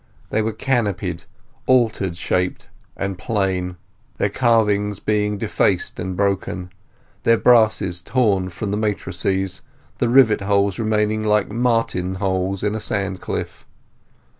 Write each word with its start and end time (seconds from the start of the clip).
They 0.31 0.41
were 0.41 0.51
canopied, 0.51 1.25
altar 1.67 2.11
shaped, 2.15 2.69
and 2.97 3.19
plain; 3.19 3.77
their 4.17 4.31
carvings 4.31 4.99
being 4.99 5.37
defaced 5.37 5.99
and 5.99 6.17
broken; 6.17 6.71
their 7.21 7.37
brasses 7.37 8.01
torn 8.01 8.49
from 8.49 8.71
the 8.71 8.77
matrices, 8.77 9.61
the 9.99 10.09
rivet 10.09 10.41
holes 10.41 10.79
remaining 10.79 11.23
like 11.23 11.51
martin 11.51 12.15
holes 12.15 12.63
in 12.63 12.73
a 12.73 12.79
sandcliff. 12.79 13.67